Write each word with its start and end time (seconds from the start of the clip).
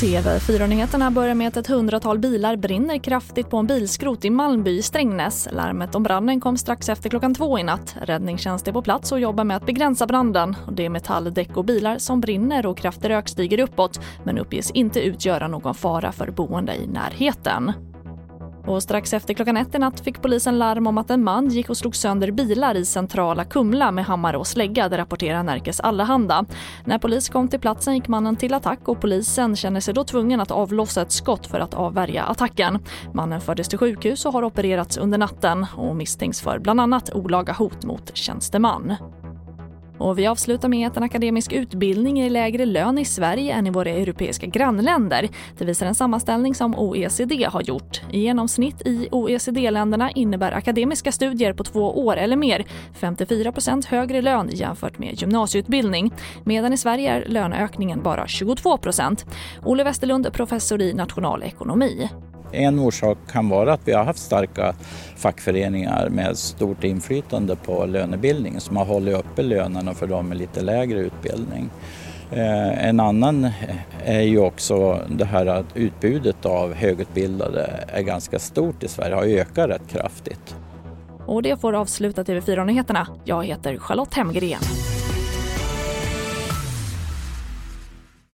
TV4-nyheterna 0.00 1.10
börjar 1.10 1.34
med 1.34 1.48
att 1.48 1.56
ett 1.56 1.66
hundratal 1.66 2.18
bilar 2.18 2.56
brinner 2.56 2.98
kraftigt 2.98 3.50
på 3.50 3.56
en 3.56 3.66
bilskrot 3.66 4.24
i 4.24 4.30
Malmby 4.30 4.70
i 4.70 4.82
Strängnäs. 4.82 5.48
Larmet 5.52 5.94
om 5.94 6.02
branden 6.02 6.40
kom 6.40 6.56
strax 6.56 6.88
efter 6.88 7.10
klockan 7.10 7.34
två 7.34 7.58
i 7.58 7.62
natt. 7.62 7.96
Räddningstjänst 8.02 8.68
är 8.68 8.72
på 8.72 8.82
plats 8.82 9.12
och 9.12 9.20
jobbar 9.20 9.44
med 9.44 9.56
att 9.56 9.66
begränsa 9.66 10.06
branden. 10.06 10.56
Det 10.72 10.84
är 10.84 10.88
metalldäck 10.88 11.56
och 11.56 11.64
bilar 11.64 11.98
som 11.98 12.20
brinner 12.20 12.66
och 12.66 12.78
kraftig 12.78 13.10
rök 13.10 13.28
stiger 13.28 13.60
uppåt 13.60 14.00
men 14.24 14.38
uppges 14.38 14.70
inte 14.70 15.00
utgöra 15.00 15.48
någon 15.48 15.74
fara 15.74 16.12
för 16.12 16.30
boende 16.30 16.74
i 16.74 16.86
närheten. 16.86 17.72
Och 18.66 18.82
strax 18.82 19.12
efter 19.12 19.34
klockan 19.34 19.56
ett 19.56 19.74
i 19.74 19.78
natt 19.78 20.00
fick 20.00 20.22
polisen 20.22 20.58
larm 20.58 20.86
om 20.86 20.98
att 20.98 21.10
en 21.10 21.24
man 21.24 21.48
gick 21.48 21.70
och 21.70 21.76
slog 21.76 21.96
sönder 21.96 22.30
bilar 22.30 22.74
i 22.74 22.84
centrala 22.84 23.44
Kumla 23.44 23.90
med 23.90 24.04
hammare 24.04 24.36
och 24.36 24.46
slägga, 24.46 24.88
det 24.88 24.98
rapporterar 24.98 25.42
Närkes 25.42 25.80
Allehanda. 25.80 26.44
När 26.84 26.98
polis 26.98 27.28
kom 27.28 27.48
till 27.48 27.60
platsen 27.60 27.94
gick 27.94 28.08
mannen 28.08 28.36
till 28.36 28.54
attack 28.54 28.88
och 28.88 29.00
polisen 29.00 29.56
känner 29.56 29.80
sig 29.80 29.94
då 29.94 30.04
tvungen 30.04 30.40
att 30.40 30.50
avlossa 30.50 31.02
ett 31.02 31.12
skott 31.12 31.46
för 31.46 31.60
att 31.60 31.74
avvärja 31.74 32.22
attacken. 32.22 32.78
Mannen 33.14 33.40
fördes 33.40 33.68
till 33.68 33.78
sjukhus 33.78 34.26
och 34.26 34.32
har 34.32 34.44
opererats 34.44 34.96
under 34.96 35.18
natten 35.18 35.66
och 35.76 35.96
misstänks 35.96 36.40
för 36.40 36.58
bland 36.58 36.80
annat 36.80 37.14
olaga 37.14 37.52
hot 37.52 37.84
mot 37.84 38.16
tjänsteman. 38.16 38.94
Och 39.98 40.18
vi 40.18 40.26
avslutar 40.26 40.68
med 40.68 40.86
att 40.86 40.96
en 40.96 41.02
akademisk 41.02 41.52
utbildning 41.52 42.16
ger 42.16 42.30
lägre 42.30 42.64
lön 42.64 42.98
i 42.98 43.04
Sverige 43.04 43.54
än 43.54 43.66
i 43.66 43.70
våra 43.70 43.90
europeiska 43.90 44.46
grannländer. 44.46 45.28
Det 45.58 45.64
visar 45.64 45.86
en 45.86 45.94
sammanställning 45.94 46.54
som 46.54 46.74
OECD 46.74 47.44
har 47.44 47.62
gjort. 47.62 48.00
I 48.10 48.20
genomsnitt 48.20 48.86
i 48.86 49.08
OECD-länderna 49.10 50.10
innebär 50.10 50.52
akademiska 50.52 51.12
studier 51.12 51.52
på 51.52 51.64
två 51.64 52.06
år 52.06 52.16
eller 52.16 52.36
mer 52.36 52.64
54% 53.00 53.86
högre 53.88 54.22
lön 54.22 54.48
jämfört 54.52 54.98
med 54.98 55.20
gymnasieutbildning. 55.20 56.12
Medan 56.44 56.72
i 56.72 56.76
Sverige 56.76 57.10
är 57.10 57.24
löneökningen 57.28 58.02
bara 58.02 58.24
22% 58.24 59.26
Olle 59.64 59.84
Westerlund, 59.84 60.32
professor 60.32 60.82
i 60.82 60.94
nationalekonomi. 60.94 62.08
En 62.52 62.78
orsak 62.78 63.18
kan 63.32 63.48
vara 63.48 63.72
att 63.72 63.80
vi 63.84 63.92
har 63.92 64.04
haft 64.04 64.18
starka 64.18 64.74
fackföreningar 65.16 66.08
med 66.08 66.38
stort 66.38 66.84
inflytande 66.84 67.56
på 67.56 67.86
lönebildningen 67.86 68.60
som 68.60 68.76
har 68.76 68.84
hållit 68.84 69.14
uppe 69.14 69.42
lönerna 69.42 69.94
för 69.94 70.06
de 70.06 70.28
med 70.28 70.38
lite 70.38 70.60
lägre 70.60 70.98
utbildning. 70.98 71.70
Eh, 72.32 72.88
en 72.88 73.00
annan 73.00 73.50
är 74.04 74.20
ju 74.20 74.38
också 74.38 75.00
det 75.08 75.24
här 75.24 75.46
att 75.46 75.66
utbudet 75.74 76.46
av 76.46 76.74
högutbildade 76.74 77.84
är 77.88 78.02
ganska 78.02 78.38
stort 78.38 78.82
i 78.82 78.88
Sverige, 78.88 79.14
har 79.14 79.24
ökat 79.24 79.68
rätt 79.68 79.88
kraftigt. 79.88 80.56
Och 81.26 81.42
det 81.42 81.60
får 81.60 81.72
avsluta 81.72 82.22
TV4-nyheterna. 82.22 83.06
Jag 83.24 83.44
heter 83.44 83.78
Charlotte 83.78 84.14
Hemgren. 84.14 84.60